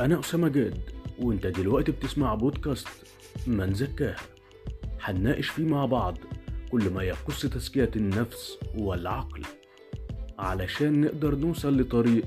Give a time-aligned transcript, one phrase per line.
[0.00, 0.80] أنا أسامة جاد
[1.18, 2.88] وأنت دلوقتي بتسمع بودكاست
[3.46, 4.16] من زكاها
[5.00, 6.18] هنناقش فيه مع بعض
[6.70, 9.42] كل ما يخص تزكية النفس والعقل.
[10.38, 12.24] علشان نقدر نوصل لطريق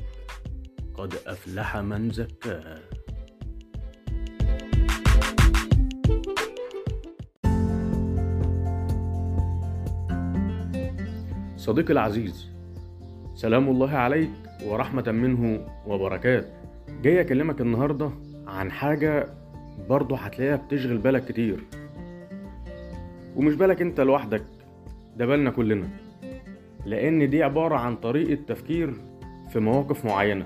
[0.94, 2.82] قد أفلح من زكاها
[11.58, 12.48] صديقي العزيز
[13.36, 14.30] سلام الله عليك
[14.64, 16.61] ورحمة منه وبركاته.
[17.04, 18.10] جاي أكلمك النهاردة
[18.48, 19.26] عن حاجة
[19.90, 21.64] برضه هتلاقيها بتشغل بالك كتير.
[23.36, 24.44] ومش بالك أنت لوحدك
[25.18, 25.88] ده بالنا كلنا.
[26.86, 28.94] لأن دي عبارة عن طريقة تفكير
[29.50, 30.46] في مواقف معينة.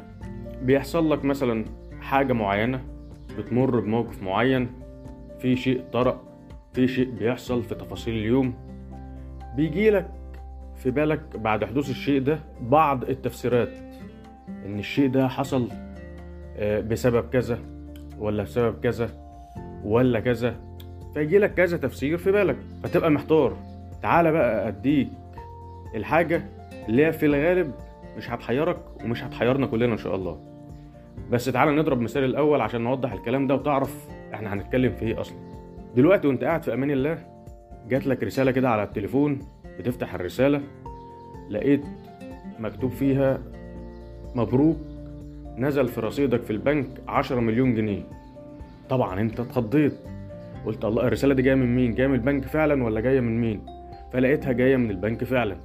[0.61, 1.65] بيحصل لك مثلا
[2.01, 2.81] حاجة معينة
[3.37, 4.69] بتمر بموقف معين
[5.39, 6.21] في شيء طرأ
[6.73, 8.53] في شيء بيحصل في تفاصيل اليوم.
[9.55, 10.11] بيجيلك
[10.75, 13.69] في بالك بعد حدوث الشيء ده بعض التفسيرات
[14.65, 15.69] إن الشيء ده حصل
[16.61, 17.59] بسبب كذا
[18.19, 19.09] ولا بسبب كذا
[19.83, 20.55] ولا كذا.
[21.13, 23.57] فيجي لك كذا تفسير في بالك فتبقى محتار.
[24.01, 25.09] تعالى بقى أديك
[25.95, 26.45] الحاجة
[26.89, 27.71] اللي هي في الغالب
[28.17, 30.39] مش هتحيرك ومش هتحيرنا كلنا إن شاء الله.
[31.31, 35.37] بس تعالى نضرب مثال الأول عشان نوضح الكلام ده وتعرف إحنا هنتكلم في إيه أصلا.
[35.95, 37.17] دلوقتي وأنت قاعد في أمان الله
[37.89, 39.39] جات لك رسالة كده على التليفون
[39.79, 40.61] بتفتح الرسالة
[41.49, 41.81] لقيت
[42.59, 43.39] مكتوب فيها
[44.35, 44.77] مبروك
[45.57, 48.03] نزل في رصيدك في البنك 10 مليون جنيه.
[48.89, 49.93] طبعا أنت اتخضيت.
[50.65, 53.61] قلت الله الرسالة دي جاية من مين؟ جاية من البنك فعلا ولا جاية من مين؟
[54.13, 55.55] فلقيتها جاية من البنك فعلا.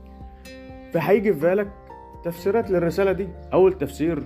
[0.93, 1.69] فهيجي في بالك
[2.25, 3.29] تفسيرات للرسالة دي.
[3.53, 4.23] أول تفسير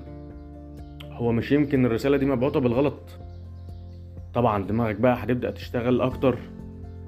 [1.13, 3.19] هو مش يمكن الرسالة دي مبعوثة بالغلط.
[4.35, 6.39] طبعا دماغك بقى هتبدأ تشتغل أكتر.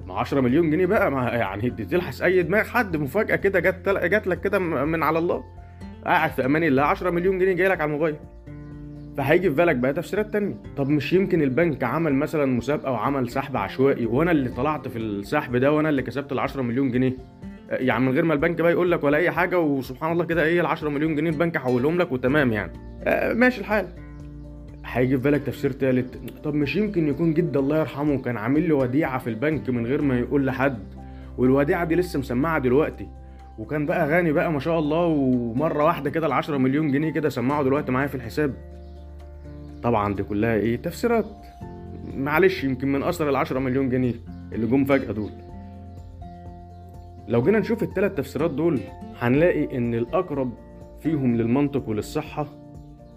[0.05, 2.97] مع 10 مليون جنيه بقى ما يعني تلحس أي دماغ حد.
[2.97, 5.43] مفاجأة كده جت جات لك كده من على الله.
[6.05, 8.15] قاعد في أمان الله 10 مليون جنيه جاي لك على الموبايل.
[9.17, 10.55] فهيجي في بالك بقى تفسيرات تانية.
[10.77, 15.55] طب مش يمكن البنك عمل مثلا مسابقة وعمل سحب عشوائي وأنا اللي طلعت في السحب
[15.55, 17.13] ده وأنا اللي كسبت ال 10 مليون جنيه؟
[17.69, 20.61] يعني من غير ما البنك بقى يقول لك ولا أي حاجة وسبحان الله كده إيه
[20.61, 22.71] ال 10 مليون جنيه البنك حولهم لك وتمام يعني.
[23.03, 23.87] آه ماشي الحال.
[24.85, 26.19] هيجي في بالك تفسير تالت.
[26.43, 30.01] طب مش يمكن يكون جد الله يرحمه كان عامل لي وديعة في البنك من غير
[30.01, 30.79] ما يقول لحد؟
[31.37, 33.07] والوديعة دي لسه مسمعة دلوقتي.
[33.57, 37.29] وكان بقى غني بقى ما شاء الله ومرة واحدة كده ال 10 مليون جنيه كده
[37.29, 38.76] سمعوا دلوقتي معايا في الحساب.
[39.83, 41.25] طبعا دي كلها إيه؟ تفسيرات.
[42.13, 44.13] معلش يمكن من اثر ال 10 مليون جنيه
[44.53, 45.31] اللي جم فجأة دول.
[47.27, 48.79] لو جينا نشوف الثلاث تفسيرات دول
[49.19, 50.53] هنلاقي إن الأقرب
[50.99, 52.47] فيهم للمنطق وللصحة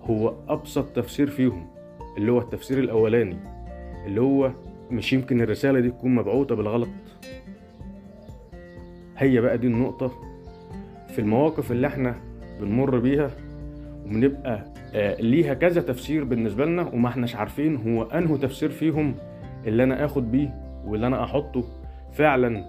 [0.02, 1.66] هو أبسط تفسير فيهم
[2.18, 3.36] اللي هو التفسير الأولاني
[4.06, 4.50] اللي هو
[4.90, 6.88] مش يمكن الرسالة دي تكون مبعوثة بالغلط.
[9.16, 10.12] هي بقى دي النقطة
[11.08, 12.14] في المواقف اللي إحنا
[12.60, 13.30] بنمر بيها
[14.04, 14.64] وبنبقى
[14.94, 19.14] آه، ليها كذا تفسير بالنسبة لنا وما احناش عارفين هو انه تفسير فيهم
[19.66, 20.54] اللي أنا آخد بيه
[20.84, 21.64] واللي أنا أحطه
[22.12, 22.64] فعلا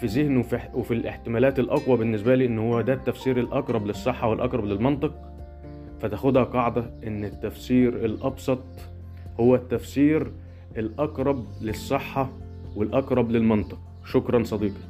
[0.00, 4.64] في ذهني وفي, وفي الاحتمالات الأقوى بالنسبة لي إن هو ده التفسير الأقرب للصحة والأقرب
[4.64, 5.14] للمنطق.
[6.00, 8.64] فتاخدها قاعدة إن التفسير الأبسط
[9.40, 10.32] هو التفسير
[10.76, 12.30] الأقرب للصحة
[12.76, 13.78] والأقرب للمنطق.
[14.04, 14.80] شكرا صديقي.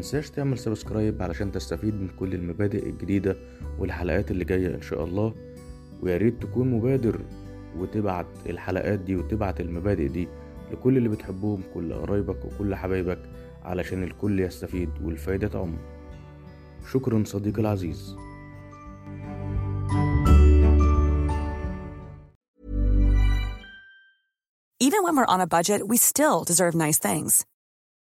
[0.00, 3.36] تنساش تعمل سبسكرايب علشان تستفيد من كل المبادئ الجديدة
[3.78, 5.34] والحلقات اللي جاية إن شاء الله.
[6.02, 7.20] ويا ريت تكون مبادر
[7.76, 10.28] وتبعت الحلقات دي وتبعت المبادئ دي
[10.72, 13.18] لكل اللي بتحبهم كل قرايبك وكل حبايبك
[13.62, 15.76] علشان الكل يستفيد والفايدة تعم.
[16.92, 18.16] شكرا صديقي العزيز.
[24.82, 27.49] Even when we're on a budget, we still deserve nice things.